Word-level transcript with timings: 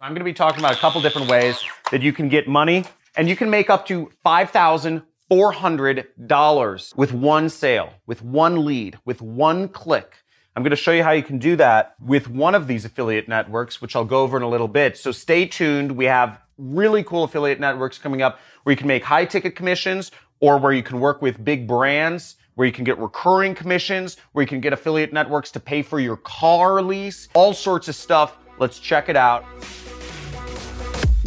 I'm 0.00 0.12
going 0.12 0.20
to 0.20 0.24
be 0.24 0.32
talking 0.32 0.60
about 0.60 0.76
a 0.76 0.78
couple 0.78 1.00
different 1.00 1.28
ways 1.28 1.60
that 1.90 2.02
you 2.02 2.12
can 2.12 2.28
get 2.28 2.46
money 2.46 2.84
and 3.16 3.28
you 3.28 3.34
can 3.34 3.50
make 3.50 3.68
up 3.68 3.84
to 3.86 4.08
$5,400 4.24 6.96
with 6.96 7.12
one 7.12 7.48
sale, 7.48 7.92
with 8.06 8.22
one 8.22 8.64
lead, 8.64 8.96
with 9.04 9.20
one 9.20 9.66
click. 9.66 10.14
I'm 10.54 10.62
going 10.62 10.70
to 10.70 10.76
show 10.76 10.92
you 10.92 11.02
how 11.02 11.10
you 11.10 11.24
can 11.24 11.40
do 11.40 11.56
that 11.56 11.96
with 12.00 12.28
one 12.28 12.54
of 12.54 12.68
these 12.68 12.84
affiliate 12.84 13.26
networks, 13.26 13.82
which 13.82 13.96
I'll 13.96 14.04
go 14.04 14.22
over 14.22 14.36
in 14.36 14.44
a 14.44 14.48
little 14.48 14.68
bit. 14.68 14.96
So 14.96 15.10
stay 15.10 15.46
tuned. 15.46 15.90
We 15.90 16.04
have 16.04 16.40
really 16.58 17.02
cool 17.02 17.24
affiliate 17.24 17.58
networks 17.58 17.98
coming 17.98 18.22
up 18.22 18.38
where 18.62 18.72
you 18.72 18.76
can 18.76 18.86
make 18.86 19.02
high 19.02 19.24
ticket 19.24 19.56
commissions 19.56 20.12
or 20.38 20.58
where 20.58 20.72
you 20.72 20.84
can 20.84 21.00
work 21.00 21.22
with 21.22 21.44
big 21.44 21.66
brands 21.66 22.36
where 22.54 22.66
you 22.66 22.72
can 22.72 22.84
get 22.84 22.98
recurring 22.98 23.54
commissions, 23.54 24.16
where 24.32 24.42
you 24.42 24.48
can 24.48 24.60
get 24.60 24.72
affiliate 24.72 25.12
networks 25.12 25.50
to 25.52 25.60
pay 25.60 25.82
for 25.82 26.00
your 26.00 26.16
car 26.18 26.82
lease, 26.82 27.28
all 27.34 27.52
sorts 27.52 27.88
of 27.88 27.94
stuff. 27.94 28.38
Let's 28.58 28.80
check 28.80 29.08
it 29.08 29.16
out. 29.16 29.44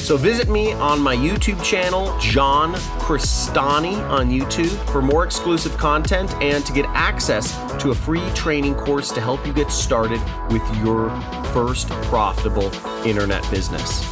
So 0.00 0.16
visit 0.16 0.48
me 0.48 0.72
on 0.72 1.00
my 1.00 1.14
YouTube 1.14 1.62
channel, 1.62 2.18
John 2.18 2.74
Crestani 2.98 3.96
on 4.08 4.28
YouTube, 4.28 4.76
for 4.90 5.00
more 5.00 5.24
exclusive 5.24 5.76
content 5.78 6.34
and 6.42 6.66
to 6.66 6.72
get 6.72 6.84
access 6.86 7.52
to 7.80 7.90
a 7.90 7.94
free 7.94 8.28
training 8.34 8.74
course 8.74 9.12
to 9.12 9.20
help 9.20 9.46
you 9.46 9.52
get 9.52 9.70
started 9.70 10.20
with 10.50 10.62
your 10.78 11.10
first 11.52 11.90
profitable 12.10 12.74
internet 13.06 13.48
business. 13.52 14.04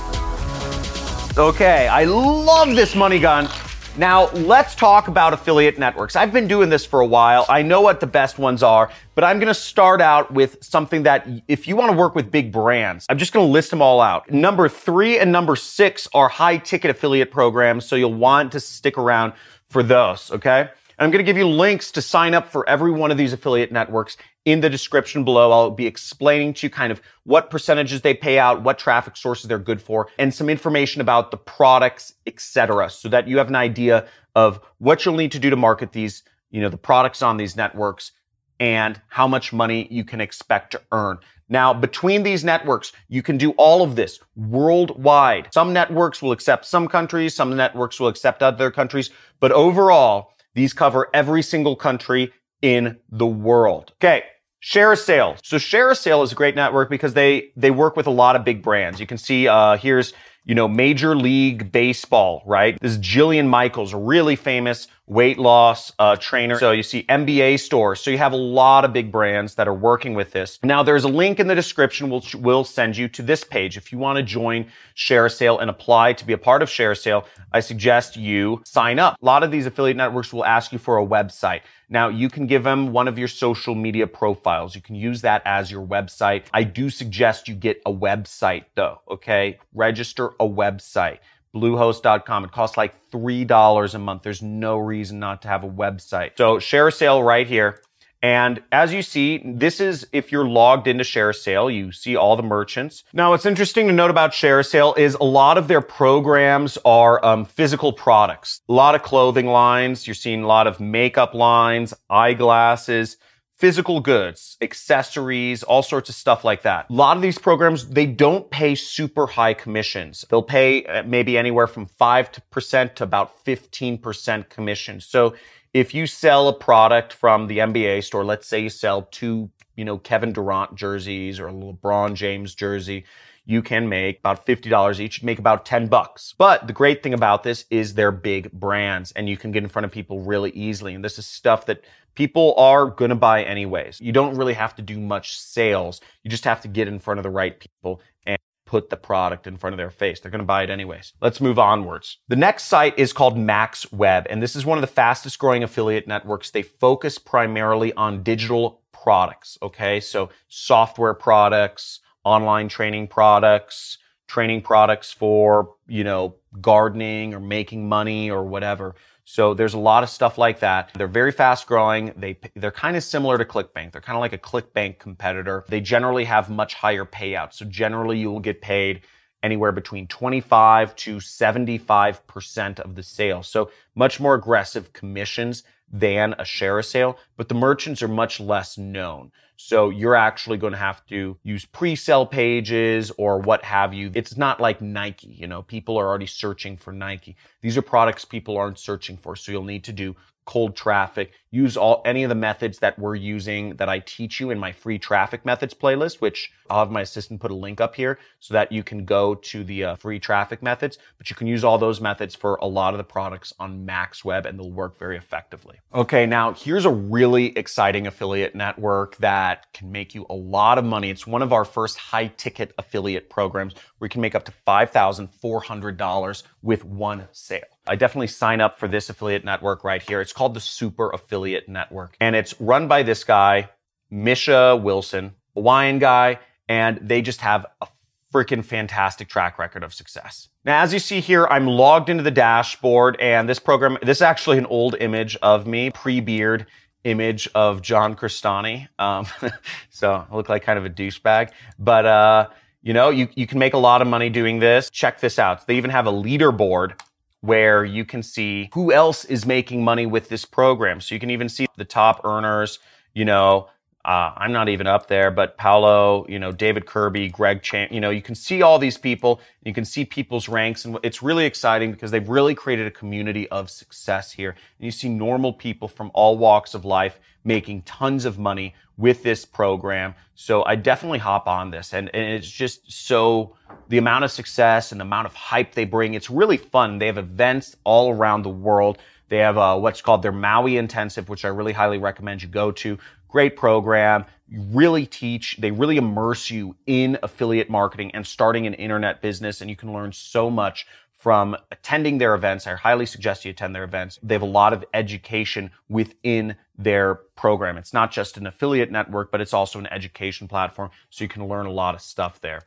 Okay, 1.36 1.88
I 1.88 2.04
love 2.04 2.76
this 2.76 2.94
money 2.94 3.18
gun. 3.18 3.48
Now, 3.96 4.30
let's 4.30 4.74
talk 4.74 5.08
about 5.08 5.32
affiliate 5.32 5.78
networks. 5.78 6.14
I've 6.14 6.32
been 6.32 6.46
doing 6.46 6.68
this 6.68 6.86
for 6.86 7.00
a 7.00 7.06
while. 7.06 7.44
I 7.48 7.62
know 7.62 7.80
what 7.80 8.00
the 8.00 8.06
best 8.06 8.38
ones 8.38 8.62
are, 8.62 8.90
but 9.14 9.24
I'm 9.24 9.38
going 9.38 9.48
to 9.48 9.54
start 9.54 10.00
out 10.00 10.32
with 10.32 10.62
something 10.62 11.02
that 11.02 11.26
if 11.48 11.66
you 11.66 11.74
want 11.74 11.90
to 11.90 11.96
work 11.96 12.14
with 12.14 12.30
big 12.30 12.52
brands, 12.52 13.06
I'm 13.08 13.18
just 13.18 13.32
going 13.32 13.46
to 13.46 13.50
list 13.50 13.70
them 13.70 13.82
all 13.82 14.00
out. 14.00 14.30
Number 14.30 14.68
three 14.68 15.18
and 15.18 15.32
number 15.32 15.56
six 15.56 16.06
are 16.14 16.28
high 16.28 16.58
ticket 16.58 16.90
affiliate 16.90 17.30
programs. 17.30 17.86
So 17.86 17.96
you'll 17.96 18.14
want 18.14 18.52
to 18.52 18.60
stick 18.60 18.98
around 18.98 19.32
for 19.68 19.82
those. 19.82 20.30
Okay. 20.30 20.68
I'm 21.00 21.10
going 21.10 21.24
to 21.24 21.30
give 21.30 21.36
you 21.36 21.46
links 21.46 21.92
to 21.92 22.02
sign 22.02 22.34
up 22.34 22.50
for 22.50 22.68
every 22.68 22.90
one 22.90 23.12
of 23.12 23.16
these 23.18 23.32
affiliate 23.32 23.70
networks 23.70 24.16
in 24.48 24.60
the 24.60 24.70
description 24.70 25.24
below. 25.24 25.52
I'll 25.52 25.70
be 25.70 25.86
explaining 25.86 26.54
to 26.54 26.66
you 26.66 26.70
kind 26.70 26.90
of 26.90 27.02
what 27.24 27.50
percentages 27.50 28.00
they 28.00 28.14
pay 28.14 28.38
out, 28.38 28.62
what 28.62 28.78
traffic 28.78 29.14
sources 29.14 29.46
they're 29.46 29.58
good 29.58 29.82
for, 29.82 30.08
and 30.18 30.32
some 30.32 30.48
information 30.48 31.02
about 31.02 31.30
the 31.30 31.36
products, 31.36 32.14
etc., 32.26 32.88
so 32.88 33.10
that 33.10 33.28
you 33.28 33.36
have 33.36 33.48
an 33.48 33.56
idea 33.56 34.06
of 34.34 34.58
what 34.78 35.04
you'll 35.04 35.16
need 35.16 35.32
to 35.32 35.38
do 35.38 35.50
to 35.50 35.56
market 35.56 35.92
these, 35.92 36.22
you 36.50 36.62
know, 36.62 36.70
the 36.70 36.78
products 36.78 37.20
on 37.20 37.36
these 37.36 37.56
networks 37.56 38.12
and 38.58 38.98
how 39.08 39.28
much 39.28 39.52
money 39.52 39.86
you 39.90 40.02
can 40.02 40.20
expect 40.20 40.72
to 40.72 40.80
earn. 40.92 41.18
Now, 41.50 41.74
between 41.74 42.22
these 42.22 42.42
networks, 42.42 42.92
you 43.08 43.22
can 43.22 43.36
do 43.36 43.50
all 43.52 43.82
of 43.82 43.96
this 43.96 44.18
worldwide. 44.34 45.52
Some 45.52 45.74
networks 45.74 46.22
will 46.22 46.32
accept 46.32 46.64
some 46.64 46.88
countries, 46.88 47.34
some 47.34 47.54
networks 47.54 48.00
will 48.00 48.08
accept 48.08 48.42
other 48.42 48.70
countries, 48.70 49.10
but 49.40 49.52
overall, 49.52 50.32
these 50.54 50.72
cover 50.72 51.08
every 51.12 51.42
single 51.42 51.76
country 51.76 52.32
in 52.62 52.98
the 53.10 53.26
world. 53.26 53.92
Okay. 53.96 54.24
ShareASale. 54.62 55.38
So 55.44 55.56
ShareASale 55.56 56.24
is 56.24 56.32
a 56.32 56.34
great 56.34 56.56
network 56.56 56.90
because 56.90 57.14
they, 57.14 57.52
they 57.56 57.70
work 57.70 57.96
with 57.96 58.06
a 58.06 58.10
lot 58.10 58.36
of 58.36 58.44
big 58.44 58.62
brands. 58.62 58.98
You 59.00 59.06
can 59.06 59.18
see, 59.18 59.46
uh, 59.46 59.76
here's, 59.76 60.12
you 60.44 60.54
know, 60.54 60.66
Major 60.66 61.14
League 61.14 61.70
Baseball, 61.70 62.42
right? 62.46 62.80
This 62.80 62.92
is 62.92 62.98
Jillian 62.98 63.48
Michaels, 63.48 63.92
really 63.94 64.34
famous 64.34 64.88
weight 65.06 65.38
loss 65.38 65.92
uh, 65.98 66.16
trainer. 66.16 66.58
So 66.58 66.72
you 66.72 66.82
see 66.82 67.02
NBA 67.04 67.60
stores. 67.60 68.00
So 68.00 68.10
you 68.10 68.18
have 68.18 68.32
a 68.32 68.36
lot 68.36 68.84
of 68.84 68.92
big 68.92 69.12
brands 69.12 69.54
that 69.54 69.68
are 69.68 69.74
working 69.74 70.14
with 70.14 70.32
this. 70.32 70.58
Now 70.62 70.82
there's 70.82 71.04
a 71.04 71.08
link 71.08 71.38
in 71.38 71.46
the 71.46 71.54
description. 71.54 72.10
We'll, 72.10 72.24
we'll 72.34 72.64
send 72.64 72.96
you 72.96 73.08
to 73.08 73.22
this 73.22 73.44
page. 73.44 73.76
If 73.76 73.92
you 73.92 73.98
want 73.98 74.16
to 74.16 74.22
join 74.22 74.66
ShareASale 74.96 75.60
and 75.60 75.70
apply 75.70 76.14
to 76.14 76.26
be 76.26 76.32
a 76.32 76.38
part 76.38 76.62
of 76.62 76.68
ShareASale. 76.68 77.24
I 77.52 77.60
suggest 77.60 78.16
you 78.16 78.60
sign 78.64 78.98
up. 78.98 79.16
A 79.22 79.24
lot 79.24 79.42
of 79.42 79.50
these 79.50 79.64
affiliate 79.64 79.96
networks 79.96 80.32
will 80.32 80.44
ask 80.44 80.72
you 80.72 80.78
for 80.78 80.98
a 80.98 81.06
website. 81.06 81.60
Now 81.88 82.08
you 82.08 82.28
can 82.28 82.46
give 82.46 82.64
them 82.64 82.92
one 82.92 83.08
of 83.08 83.18
your 83.18 83.28
social 83.28 83.74
media 83.74 84.06
profiles. 84.06 84.74
You 84.74 84.82
can 84.82 84.94
use 84.94 85.22
that 85.22 85.42
as 85.44 85.70
your 85.70 85.86
website. 85.86 86.44
I 86.52 86.64
do 86.64 86.90
suggest 86.90 87.48
you 87.48 87.54
get 87.54 87.80
a 87.86 87.92
website 87.92 88.64
though. 88.74 89.00
Okay. 89.10 89.58
Register 89.72 90.28
a 90.40 90.46
website 90.46 91.18
bluehost.com. 91.54 92.44
It 92.44 92.52
costs 92.52 92.76
like 92.76 93.10
$3 93.10 93.94
a 93.94 93.98
month. 93.98 94.22
There's 94.22 94.42
no 94.42 94.76
reason 94.78 95.18
not 95.18 95.42
to 95.42 95.48
have 95.48 95.64
a 95.64 95.68
website. 95.68 96.32
So 96.36 96.56
ShareASale 96.58 97.24
right 97.24 97.46
here. 97.46 97.80
And 98.22 98.62
as 98.72 98.92
you 98.92 99.02
see, 99.02 99.42
this 99.44 99.80
is 99.80 100.06
if 100.12 100.32
you're 100.32 100.46
logged 100.46 100.88
into 100.88 101.04
ShareASale, 101.04 101.74
you 101.74 101.92
see 101.92 102.16
all 102.16 102.36
the 102.36 102.42
merchants. 102.42 103.04
Now, 103.12 103.30
what's 103.30 103.46
interesting 103.46 103.86
to 103.86 103.92
note 103.92 104.10
about 104.10 104.32
ShareASale 104.32 104.98
is 104.98 105.14
a 105.14 105.24
lot 105.24 105.56
of 105.56 105.68
their 105.68 105.80
programs 105.80 106.78
are 106.84 107.24
um, 107.24 107.44
physical 107.44 107.92
products. 107.92 108.60
A 108.68 108.72
lot 108.72 108.94
of 108.94 109.02
clothing 109.02 109.46
lines. 109.46 110.06
You're 110.06 110.14
seeing 110.14 110.42
a 110.42 110.46
lot 110.48 110.66
of 110.66 110.80
makeup 110.80 111.34
lines, 111.34 111.94
eyeglasses 112.10 113.16
physical 113.58 113.98
goods, 113.98 114.56
accessories, 114.60 115.64
all 115.64 115.82
sorts 115.82 116.08
of 116.08 116.14
stuff 116.14 116.44
like 116.44 116.62
that. 116.62 116.88
A 116.88 116.92
lot 116.92 117.16
of 117.16 117.22
these 117.22 117.38
programs, 117.38 117.88
they 117.88 118.06
don't 118.06 118.48
pay 118.50 118.76
super 118.76 119.26
high 119.26 119.52
commissions. 119.52 120.24
They'll 120.30 120.44
pay 120.44 120.84
uh, 120.84 121.02
maybe 121.02 121.36
anywhere 121.36 121.66
from 121.66 121.86
5% 121.86 122.94
to 122.94 123.04
about 123.04 123.44
15% 123.44 124.48
commission. 124.48 125.00
So 125.00 125.34
if 125.74 125.94
you 125.94 126.06
sell 126.06 126.48
a 126.48 126.52
product 126.52 127.12
from 127.12 127.46
the 127.46 127.58
NBA 127.58 128.04
store, 128.04 128.24
let's 128.24 128.46
say 128.46 128.60
you 128.60 128.70
sell 128.70 129.02
two, 129.02 129.50
you 129.76 129.84
know, 129.84 129.98
Kevin 129.98 130.32
Durant 130.32 130.74
jerseys 130.74 131.38
or 131.38 131.48
a 131.48 131.52
LeBron 131.52 132.14
James 132.14 132.54
jersey, 132.54 133.04
you 133.44 133.62
can 133.62 133.88
make 133.88 134.18
about 134.18 134.44
$50 134.44 135.00
each, 135.00 135.22
make 135.22 135.38
about 135.38 135.64
10 135.64 135.86
bucks. 135.86 136.34
But 136.36 136.66
the 136.66 136.72
great 136.72 137.02
thing 137.02 137.14
about 137.14 137.42
this 137.42 137.64
is 137.70 137.94
they're 137.94 138.12
big 138.12 138.52
brands 138.52 139.10
and 139.12 139.28
you 139.28 139.38
can 139.38 139.52
get 139.52 139.62
in 139.62 139.70
front 139.70 139.86
of 139.86 139.90
people 139.90 140.20
really 140.20 140.50
easily. 140.50 140.94
And 140.94 141.02
this 141.02 141.18
is 141.18 141.26
stuff 141.26 141.64
that 141.66 141.82
people 142.14 142.54
are 142.58 142.86
going 142.86 143.08
to 143.08 143.14
buy 143.14 143.44
anyways. 143.44 144.00
You 144.00 144.12
don't 144.12 144.36
really 144.36 144.54
have 144.54 144.74
to 144.76 144.82
do 144.82 144.98
much 144.98 145.40
sales. 145.40 146.00
You 146.22 146.30
just 146.30 146.44
have 146.44 146.60
to 146.62 146.68
get 146.68 146.88
in 146.88 146.98
front 146.98 147.20
of 147.20 147.24
the 147.24 147.30
right 147.30 147.58
people 147.58 148.02
and 148.26 148.38
put 148.68 148.90
the 148.90 148.96
product 148.96 149.46
in 149.46 149.56
front 149.56 149.72
of 149.72 149.78
their 149.78 149.90
face. 149.90 150.20
They're 150.20 150.30
going 150.30 150.40
to 150.40 150.44
buy 150.44 150.62
it 150.62 150.70
anyways. 150.70 151.14
Let's 151.20 151.40
move 151.40 151.58
onwards. 151.58 152.18
The 152.28 152.36
next 152.36 152.64
site 152.64 152.98
is 152.98 153.12
called 153.12 153.36
MaxWeb, 153.36 154.26
and 154.28 154.42
this 154.42 154.54
is 154.54 154.66
one 154.66 154.78
of 154.78 154.82
the 154.82 154.86
fastest 154.86 155.38
growing 155.38 155.64
affiliate 155.64 156.06
networks. 156.06 156.50
They 156.50 156.62
focus 156.62 157.18
primarily 157.18 157.92
on 157.94 158.22
digital 158.22 158.82
products. 158.92 159.56
Okay. 159.62 160.00
So 160.00 160.28
software 160.48 161.14
products, 161.14 162.00
online 162.24 162.68
training 162.68 163.08
products, 163.08 163.98
training 164.26 164.60
products 164.60 165.10
for, 165.10 165.74
you 165.86 166.04
know, 166.04 166.36
gardening 166.60 167.34
or 167.34 167.40
making 167.40 167.88
money 167.88 168.30
or 168.30 168.44
whatever. 168.44 168.94
So 169.30 169.52
there's 169.52 169.74
a 169.74 169.78
lot 169.78 170.02
of 170.02 170.08
stuff 170.08 170.38
like 170.38 170.60
that. 170.60 170.90
They're 170.94 171.06
very 171.06 171.32
fast 171.32 171.66
growing. 171.66 172.14
They, 172.16 172.38
they're 172.56 172.70
kind 172.70 172.96
of 172.96 173.04
similar 173.04 173.36
to 173.36 173.44
ClickBank. 173.44 173.92
They're 173.92 174.00
kind 174.00 174.16
of 174.16 174.20
like 174.20 174.32
a 174.32 174.38
ClickBank 174.38 174.98
competitor. 174.98 175.66
They 175.68 175.82
generally 175.82 176.24
have 176.24 176.48
much 176.48 176.72
higher 176.72 177.04
payouts. 177.04 177.52
So 177.52 177.66
generally 177.66 178.18
you 178.18 178.30
will 178.30 178.40
get 178.40 178.62
paid 178.62 179.02
anywhere 179.42 179.70
between 179.70 180.06
25 180.06 180.96
to 180.96 181.16
75% 181.16 182.80
of 182.80 182.94
the 182.94 183.02
sale. 183.02 183.42
So 183.42 183.70
much 183.94 184.18
more 184.18 184.34
aggressive 184.34 184.94
commissions 184.94 185.62
than 185.90 186.34
a 186.38 186.44
share 186.44 186.82
sale, 186.82 187.18
but 187.36 187.48
the 187.48 187.54
merchants 187.54 188.02
are 188.02 188.08
much 188.08 188.40
less 188.40 188.76
known. 188.76 189.32
So 189.56 189.90
you're 189.90 190.14
actually 190.14 190.56
going 190.56 190.72
to 190.72 190.78
have 190.78 191.04
to 191.06 191.36
use 191.42 191.64
pre-sale 191.64 192.26
pages 192.26 193.10
or 193.18 193.40
what 193.40 193.64
have 193.64 193.92
you. 193.92 194.12
It's 194.14 194.36
not 194.36 194.60
like 194.60 194.80
Nike, 194.80 195.28
you 195.28 195.48
know, 195.48 195.62
people 195.62 195.98
are 195.98 196.06
already 196.06 196.26
searching 196.26 196.76
for 196.76 196.92
Nike. 196.92 197.36
These 197.60 197.76
are 197.76 197.82
products 197.82 198.24
people 198.24 198.56
aren't 198.56 198.78
searching 198.78 199.16
for. 199.16 199.34
So 199.34 199.50
you'll 199.50 199.64
need 199.64 199.84
to 199.84 199.92
do 199.92 200.14
cold 200.48 200.74
traffic, 200.74 201.32
use 201.50 201.76
all 201.76 202.00
any 202.06 202.22
of 202.22 202.30
the 202.30 202.34
methods 202.34 202.78
that 202.78 202.98
we're 202.98 203.14
using 203.14 203.76
that 203.76 203.90
I 203.90 203.98
teach 203.98 204.40
you 204.40 204.48
in 204.48 204.58
my 204.58 204.72
free 204.72 204.98
traffic 204.98 205.44
methods 205.44 205.74
playlist, 205.74 206.22
which 206.22 206.50
I'll 206.70 206.78
have 206.78 206.90
my 206.90 207.02
assistant 207.02 207.42
put 207.42 207.50
a 207.50 207.54
link 207.54 207.82
up 207.82 207.94
here 207.94 208.18
so 208.40 208.54
that 208.54 208.72
you 208.72 208.82
can 208.82 209.04
go 209.04 209.34
to 209.34 209.62
the 209.62 209.84
uh, 209.84 209.94
free 209.96 210.18
traffic 210.18 210.62
methods, 210.62 210.96
but 211.18 211.28
you 211.28 211.36
can 211.36 211.48
use 211.48 211.64
all 211.64 211.76
those 211.76 212.00
methods 212.00 212.34
for 212.34 212.54
a 212.62 212.66
lot 212.66 212.94
of 212.94 212.98
the 212.98 213.04
products 213.04 213.52
on 213.58 213.86
MaxWeb 213.86 214.46
and 214.46 214.58
they'll 214.58 214.72
work 214.72 214.98
very 214.98 215.18
effectively. 215.18 215.80
Okay, 215.94 216.24
now 216.24 216.54
here's 216.54 216.86
a 216.86 216.90
really 216.90 217.56
exciting 217.58 218.06
affiliate 218.06 218.54
network 218.54 219.18
that 219.18 219.70
can 219.74 219.92
make 219.92 220.14
you 220.14 220.24
a 220.30 220.34
lot 220.34 220.78
of 220.78 220.84
money. 220.86 221.10
It's 221.10 221.26
one 221.26 221.42
of 221.42 221.52
our 221.52 221.66
first 221.66 221.98
high 221.98 222.28
ticket 222.38 222.72
affiliate 222.78 223.28
programs 223.28 223.74
where 223.98 224.06
you 224.06 224.10
can 224.10 224.22
make 224.22 224.34
up 224.34 224.46
to 224.46 224.52
$5,400 224.66 226.42
with 226.62 226.86
one 226.86 227.28
sale. 227.32 227.64
I 227.88 227.96
definitely 227.96 228.28
sign 228.28 228.60
up 228.60 228.78
for 228.78 228.86
this 228.86 229.08
affiliate 229.08 229.44
network 229.44 229.82
right 229.82 230.02
here. 230.02 230.20
It's 230.20 230.32
called 230.32 230.54
the 230.54 230.60
Super 230.60 231.10
Affiliate 231.10 231.68
Network 231.68 232.16
and 232.20 232.36
it's 232.36 232.58
run 232.60 232.86
by 232.86 233.02
this 233.02 233.24
guy, 233.24 233.70
Misha 234.10 234.76
Wilson, 234.76 235.34
Hawaiian 235.54 235.98
guy, 235.98 236.38
and 236.68 236.98
they 237.02 237.22
just 237.22 237.40
have 237.40 237.66
a 237.80 237.88
freaking 238.32 238.64
fantastic 238.64 239.28
track 239.28 239.58
record 239.58 239.82
of 239.82 239.94
success. 239.94 240.48
Now, 240.64 240.82
as 240.82 240.92
you 240.92 240.98
see 240.98 241.20
here, 241.20 241.46
I'm 241.46 241.66
logged 241.66 242.10
into 242.10 242.22
the 242.22 242.30
dashboard 242.30 243.16
and 243.20 243.48
this 243.48 243.58
program, 243.58 243.96
this 244.02 244.18
is 244.18 244.22
actually 244.22 244.58
an 244.58 244.66
old 244.66 244.96
image 245.00 245.36
of 245.36 245.66
me, 245.66 245.90
pre-beard 245.90 246.66
image 247.04 247.48
of 247.54 247.80
John 247.80 248.14
Crestani. 248.14 248.88
Um, 248.98 249.26
so 249.90 250.26
I 250.30 250.36
look 250.36 250.48
like 250.48 250.62
kind 250.62 250.78
of 250.78 250.84
a 250.84 250.90
douchebag, 250.90 251.52
but, 251.78 252.04
uh, 252.04 252.48
you 252.82 252.92
know, 252.92 253.10
you, 253.10 253.28
you 253.34 253.46
can 253.46 253.58
make 253.58 253.74
a 253.74 253.78
lot 253.78 254.02
of 254.02 254.08
money 254.08 254.28
doing 254.28 254.58
this. 254.58 254.90
Check 254.90 255.20
this 255.20 255.38
out. 255.38 255.66
They 255.66 255.76
even 255.76 255.90
have 255.90 256.06
a 256.06 256.12
leaderboard 256.12 257.00
where 257.40 257.84
you 257.84 258.04
can 258.04 258.22
see 258.22 258.70
who 258.74 258.92
else 258.92 259.24
is 259.24 259.46
making 259.46 259.84
money 259.84 260.06
with 260.06 260.28
this 260.28 260.44
program. 260.44 261.00
So 261.00 261.14
you 261.14 261.20
can 261.20 261.30
even 261.30 261.48
see 261.48 261.66
the 261.76 261.84
top 261.84 262.24
earners, 262.24 262.78
you 263.14 263.24
know, 263.24 263.68
uh, 264.04 264.32
I'm 264.36 264.52
not 264.52 264.68
even 264.68 264.86
up 264.86 265.08
there, 265.08 265.30
but 265.30 265.56
Paolo, 265.56 266.24
you 266.28 266.38
know, 266.38 266.52
David 266.52 266.86
Kirby, 266.86 267.28
Greg 267.28 267.62
Chan, 267.62 267.88
you 267.90 268.00
know, 268.00 268.10
you 268.10 268.22
can 268.22 268.34
see 268.34 268.62
all 268.62 268.78
these 268.78 268.96
people, 268.96 269.40
you 269.64 269.74
can 269.74 269.84
see 269.84 270.04
people's 270.04 270.48
ranks, 270.48 270.84
and 270.84 270.98
it's 271.02 271.22
really 271.22 271.44
exciting 271.44 271.90
because 271.90 272.10
they've 272.10 272.28
really 272.28 272.54
created 272.54 272.86
a 272.86 272.90
community 272.90 273.48
of 273.50 273.68
success 273.68 274.32
here. 274.32 274.50
And 274.50 274.84
you 274.84 274.90
see 274.90 275.08
normal 275.08 275.52
people 275.52 275.88
from 275.88 276.10
all 276.14 276.38
walks 276.38 276.74
of 276.74 276.84
life 276.84 277.18
making 277.44 277.82
tons 277.82 278.24
of 278.24 278.38
money 278.38 278.74
with 278.96 279.22
this 279.22 279.44
program. 279.44 280.14
So 280.34 280.64
I 280.64 280.76
definitely 280.76 281.18
hop 281.18 281.48
on 281.48 281.70
this, 281.70 281.92
and, 281.92 282.08
and 282.14 282.32
it's 282.32 282.50
just 282.50 282.90
so 282.90 283.56
the 283.88 283.98
amount 283.98 284.24
of 284.24 284.30
success 284.30 284.92
and 284.92 285.00
the 285.00 285.04
amount 285.04 285.26
of 285.26 285.34
hype 285.34 285.74
they 285.74 285.84
bring. 285.84 286.14
It's 286.14 286.30
really 286.30 286.56
fun. 286.56 286.98
They 286.98 287.06
have 287.06 287.18
events 287.18 287.76
all 287.84 288.10
around 288.10 288.42
the 288.42 288.50
world. 288.50 288.98
They 289.28 289.38
have 289.38 289.58
uh, 289.58 289.76
what's 289.78 290.00
called 290.00 290.22
their 290.22 290.32
Maui 290.32 290.78
Intensive, 290.78 291.28
which 291.28 291.44
I 291.44 291.48
really 291.48 291.72
highly 291.72 291.98
recommend 291.98 292.42
you 292.42 292.48
go 292.48 292.72
to 292.72 292.98
great 293.28 293.56
program. 293.56 294.24
You 294.48 294.62
really 294.72 295.06
teach, 295.06 295.56
they 295.58 295.70
really 295.70 295.98
immerse 295.98 296.50
you 296.50 296.76
in 296.86 297.18
affiliate 297.22 297.70
marketing 297.70 298.10
and 298.14 298.26
starting 298.26 298.66
an 298.66 298.74
internet 298.74 299.20
business. 299.20 299.60
And 299.60 299.68
you 299.68 299.76
can 299.76 299.92
learn 299.92 300.12
so 300.12 300.50
much 300.50 300.86
from 301.18 301.56
attending 301.72 302.18
their 302.18 302.34
events. 302.34 302.66
I 302.66 302.74
highly 302.76 303.04
suggest 303.04 303.44
you 303.44 303.50
attend 303.50 303.74
their 303.74 303.84
events. 303.84 304.18
They 304.22 304.34
have 304.34 304.42
a 304.42 304.46
lot 304.46 304.72
of 304.72 304.84
education 304.94 305.72
within 305.88 306.56
their 306.76 307.16
program. 307.36 307.76
It's 307.76 307.92
not 307.92 308.12
just 308.12 308.36
an 308.36 308.46
affiliate 308.46 308.92
network, 308.92 309.32
but 309.32 309.40
it's 309.40 309.52
also 309.52 309.80
an 309.80 309.88
education 309.88 310.46
platform. 310.46 310.90
So 311.10 311.24
you 311.24 311.28
can 311.28 311.46
learn 311.46 311.66
a 311.66 311.72
lot 311.72 311.96
of 311.96 312.00
stuff 312.00 312.40
there. 312.40 312.62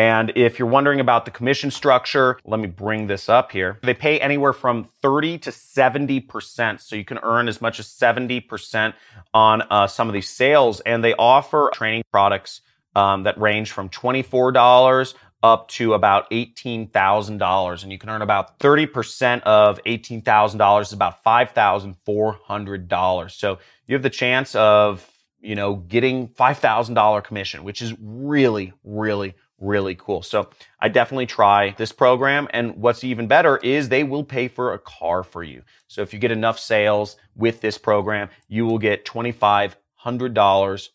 And 0.00 0.32
if 0.34 0.58
you're 0.58 0.66
wondering 0.66 0.98
about 0.98 1.26
the 1.26 1.30
commission 1.30 1.70
structure, 1.70 2.38
let 2.46 2.58
me 2.58 2.68
bring 2.68 3.06
this 3.06 3.28
up 3.28 3.52
here. 3.52 3.78
They 3.82 3.92
pay 3.92 4.18
anywhere 4.18 4.54
from 4.54 4.84
30 5.02 5.36
to 5.40 5.50
70%. 5.50 6.80
So 6.80 6.96
you 6.96 7.04
can 7.04 7.18
earn 7.22 7.48
as 7.48 7.60
much 7.60 7.78
as 7.78 7.86
70% 7.88 8.94
on 9.34 9.60
uh, 9.60 9.86
some 9.86 10.08
of 10.08 10.14
these 10.14 10.30
sales. 10.30 10.80
And 10.80 11.04
they 11.04 11.12
offer 11.12 11.70
training 11.74 12.04
products 12.10 12.62
um, 12.96 13.24
that 13.24 13.38
range 13.38 13.72
from 13.72 13.90
$24 13.90 15.14
up 15.42 15.68
to 15.68 15.92
about 15.92 16.30
$18,000. 16.30 17.82
And 17.82 17.92
you 17.92 17.98
can 17.98 18.08
earn 18.08 18.22
about 18.22 18.58
30% 18.58 19.42
of 19.42 19.84
$18,000 19.84 20.80
is 20.80 20.94
about 20.94 21.22
$5,400. 21.22 23.30
So 23.32 23.58
you 23.86 23.94
have 23.94 24.02
the 24.02 24.08
chance 24.08 24.54
of, 24.54 25.06
you 25.42 25.54
know, 25.54 25.74
getting 25.74 26.28
$5,000 26.28 27.22
commission, 27.22 27.64
which 27.64 27.82
is 27.82 27.92
really, 28.00 28.72
really, 28.82 29.34
really 29.60 29.94
cool. 29.94 30.22
So 30.22 30.50
I 30.80 30.88
definitely 30.88 31.26
try 31.26 31.74
this 31.76 31.92
program. 31.92 32.48
And 32.52 32.76
what's 32.76 33.04
even 33.04 33.26
better 33.26 33.58
is 33.58 33.88
they 33.88 34.04
will 34.04 34.24
pay 34.24 34.48
for 34.48 34.72
a 34.72 34.78
car 34.78 35.22
for 35.22 35.42
you. 35.42 35.62
So 35.86 36.02
if 36.02 36.12
you 36.12 36.18
get 36.18 36.32
enough 36.32 36.58
sales 36.58 37.16
with 37.36 37.60
this 37.60 37.78
program, 37.78 38.30
you 38.48 38.66
will 38.66 38.78
get 38.78 39.04
$2,500 39.04 40.88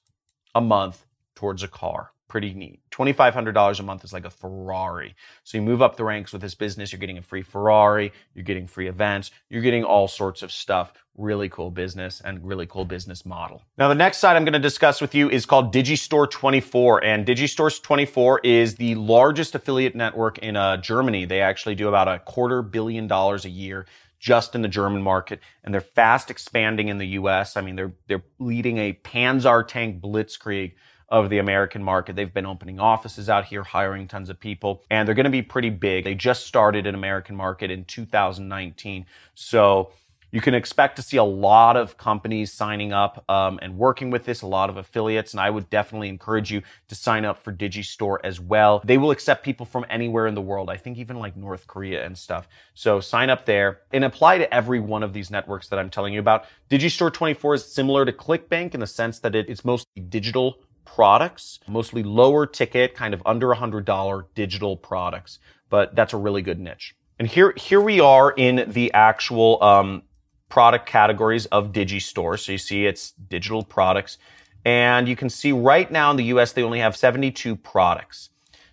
a 0.55 0.61
month 0.61 1.05
towards 1.35 1.63
a 1.63 1.67
car 1.67 2.11
pretty 2.27 2.53
neat. 2.53 2.79
$2,500 2.91 3.79
a 3.79 3.83
month 3.83 4.03
is 4.03 4.13
like 4.13 4.25
a 4.25 4.29
Ferrari. 4.29 5.15
So 5.43 5.57
you 5.57 5.61
move 5.61 5.81
up 5.81 5.95
the 5.95 6.03
ranks 6.03 6.33
with 6.33 6.41
this 6.41 6.55
business, 6.55 6.91
you're 6.91 6.99
getting 6.99 7.17
a 7.17 7.21
free 7.21 7.43
Ferrari, 7.43 8.11
you're 8.33 8.43
getting 8.43 8.67
free 8.67 8.87
events, 8.87 9.31
you're 9.49 9.61
getting 9.61 9.83
all 9.83 10.07
sorts 10.07 10.41
of 10.41 10.51
stuff. 10.51 10.93
Really 11.17 11.47
cool 11.47 11.71
business 11.71 12.21
and 12.25 12.45
really 12.45 12.65
cool 12.65 12.83
business 12.83 13.25
model. 13.25 13.61
Now, 13.77 13.87
the 13.87 13.95
next 13.95 14.17
site 14.17 14.35
I'm 14.35 14.43
going 14.43 14.51
to 14.51 14.59
discuss 14.59 14.99
with 14.99 15.15
you 15.15 15.29
is 15.29 15.45
called 15.45 15.73
Digistore 15.73 16.29
24. 16.29 17.05
And 17.05 17.25
Digistore 17.25 17.81
24 17.81 18.41
is 18.43 18.75
the 18.75 18.95
largest 18.95 19.55
affiliate 19.55 19.95
network 19.95 20.39
in 20.39 20.57
uh, 20.57 20.75
Germany. 20.75 21.23
They 21.23 21.39
actually 21.39 21.75
do 21.75 21.87
about 21.87 22.09
a 22.09 22.19
quarter 22.19 22.61
billion 22.61 23.07
dollars 23.07 23.45
a 23.45 23.49
year 23.49 23.85
just 24.19 24.55
in 24.55 24.61
the 24.61 24.67
German 24.67 25.01
market, 25.03 25.39
and 25.63 25.73
they're 25.73 25.81
fast 25.81 26.31
expanding 26.31 26.87
in 26.87 26.97
the 26.97 27.07
U.S. 27.09 27.55
I 27.57 27.61
mean, 27.61 27.75
they're 27.75 27.93
they're 28.07 28.23
leading 28.39 28.79
a 28.79 28.93
Panzer 28.93 29.65
tank 29.67 30.01
blitzkrieg 30.01 30.73
of 31.09 31.29
the 31.29 31.37
American 31.37 31.83
market. 31.83 32.15
They've 32.15 32.33
been 32.33 32.45
opening 32.45 32.79
offices 32.79 33.29
out 33.29 33.45
here, 33.45 33.63
hiring 33.63 34.07
tons 34.07 34.29
of 34.29 34.39
people, 34.39 34.83
and 34.89 35.07
they're 35.07 35.15
going 35.15 35.25
to 35.25 35.29
be 35.29 35.41
pretty 35.41 35.69
big. 35.69 36.03
They 36.03 36.15
just 36.15 36.45
started 36.45 36.87
an 36.87 36.95
American 36.95 37.35
market 37.35 37.71
in 37.71 37.85
2019. 37.85 39.05
So 39.35 39.91
you 40.35 40.41
can 40.41 40.53
expect 40.53 40.97
to 40.97 41.01
see 41.01 41.15
a 41.15 41.23
lot 41.23 41.77
of 41.77 41.97
companies 41.97 42.51
signing 42.51 42.91
up 42.91 43.23
um, 43.29 43.57
and 43.61 43.77
working 43.77 44.09
with 44.09 44.25
this, 44.25 44.41
a 44.41 44.47
lot 44.47 44.69
of 44.69 44.75
affiliates, 44.75 45.33
and 45.33 45.39
I 45.39 45.49
would 45.49 45.69
definitely 45.69 46.09
encourage 46.09 46.51
you 46.51 46.61
to 46.89 46.95
sign 46.95 47.23
up 47.23 47.41
for 47.41 47.53
Digistore 47.53 48.17
as 48.21 48.37
well. 48.37 48.81
They 48.83 48.97
will 48.97 49.11
accept 49.11 49.45
people 49.45 49.65
from 49.65 49.85
anywhere 49.89 50.27
in 50.27 50.35
the 50.35 50.41
world. 50.41 50.69
I 50.69 50.75
think 50.75 50.97
even 50.97 51.19
like 51.19 51.37
North 51.37 51.67
Korea 51.67 52.05
and 52.05 52.17
stuff. 52.17 52.49
So 52.73 52.99
sign 52.99 53.29
up 53.29 53.45
there 53.45 53.79
and 53.93 54.03
apply 54.03 54.39
to 54.39 54.53
every 54.53 54.81
one 54.81 55.03
of 55.03 55.13
these 55.13 55.31
networks 55.31 55.69
that 55.69 55.79
I'm 55.79 55.89
telling 55.89 56.13
you 56.13 56.19
about. 56.19 56.47
Digistore 56.69 57.13
24 57.13 57.53
is 57.53 57.65
similar 57.65 58.03
to 58.03 58.11
ClickBank 58.11 58.73
in 58.73 58.81
the 58.81 58.87
sense 58.87 59.19
that 59.19 59.35
it, 59.35 59.47
it's 59.47 59.63
mostly 59.63 60.01
digital 60.01 60.57
products, 60.85 61.59
mostly 61.67 62.03
lower 62.03 62.45
ticket, 62.45 62.95
kind 62.95 63.13
of 63.13 63.21
under 63.25 63.47
$100 63.47 64.25
digital 64.35 64.77
products. 64.77 65.39
But 65.69 65.95
that's 65.95 66.13
a 66.13 66.17
really 66.17 66.41
good 66.41 66.59
niche. 66.59 66.95
And 67.19 67.27
here, 67.27 67.53
here 67.57 67.81
we 67.81 67.99
are 67.99 68.31
in 68.31 68.71
the 68.71 68.93
actual 68.93 69.61
um, 69.63 70.03
product 70.49 70.85
categories 70.85 71.45
of 71.47 71.71
Digistore. 71.71 72.39
So 72.39 72.51
you 72.51 72.57
see 72.57 72.85
it's 72.85 73.11
digital 73.11 73.63
products. 73.63 74.17
And 74.63 75.07
you 75.07 75.15
can 75.15 75.29
see 75.29 75.51
right 75.51 75.89
now 75.91 76.11
in 76.11 76.17
the 76.17 76.25
US, 76.25 76.53
they 76.53 76.63
only 76.63 76.79
have 76.79 76.95
72 76.95 77.55
products. 77.55 78.29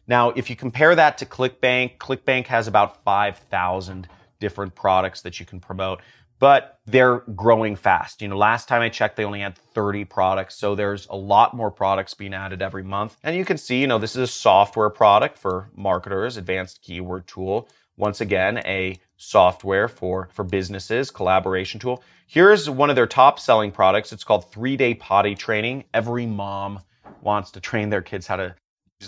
Now, 0.07 0.31
if 0.31 0.51
you 0.51 0.57
compare 0.57 0.95
that 0.95 1.19
to 1.19 1.27
ClickBank, 1.27 1.99
ClickBank 1.99 2.47
has 2.49 2.67
about 2.67 3.05
5,000 3.05 4.09
different 4.41 4.75
products 4.75 5.23
that 5.23 5.39
you 5.39 5.47
can 5.47 5.61
promote 5.61 6.01
but 6.43 6.81
they're 6.87 7.19
growing 7.37 7.77
fast. 7.77 8.21
You 8.21 8.27
know, 8.27 8.37
last 8.37 8.67
time 8.67 8.83
I 8.83 8.89
checked, 8.89 9.15
they 9.15 9.25
only 9.25 9.43
had 9.43 9.57
30 9.57 10.05
products. 10.07 10.57
So 10.57 10.75
there's 10.75 11.07
a 11.09 11.15
lot 11.15 11.55
more 11.55 11.71
products 11.71 12.15
being 12.15 12.35
added 12.35 12.61
every 12.61 12.83
month. 12.83 13.17
And 13.23 13.37
you 13.37 13.45
can 13.45 13.57
see, 13.57 13.81
you 13.81 13.87
know, 13.87 13.99
this 13.99 14.17
is 14.17 14.23
a 14.23 14.27
software 14.27 14.91
product 14.91 15.39
for 15.39 15.71
marketers, 15.77 16.37
advanced 16.37 16.83
keyword 16.83 17.29
tool. 17.29 17.69
Once 17.97 18.21
again, 18.21 18.59
a 18.67 18.99
software 19.17 19.87
for, 19.87 20.31
for 20.33 20.43
businesses, 20.43 21.13
collaboration 21.13 21.79
tool. 21.79 22.03
Here's 22.27 22.69
one 22.69 22.91
of 22.91 22.97
their 22.97 23.07
top 23.07 23.39
selling 23.39 23.71
products. 23.71 24.13
It's 24.13 24.25
called 24.25 24.51
three 24.51 24.77
day 24.77 24.95
potty 24.95 25.37
training. 25.37 25.85
Every 25.95 26.27
mom 26.27 26.81
wants 27.21 27.53
to 27.53 27.61
train 27.61 27.91
their 27.91 28.03
kids 28.03 28.27
how 28.27 28.35
to 28.35 28.57